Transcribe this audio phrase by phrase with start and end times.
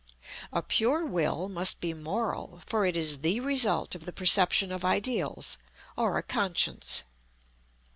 [0.51, 4.83] A pure Will must be moral, for it is the result of the perception of
[4.83, 5.59] Ideals,
[5.95, 7.03] or a Conscience.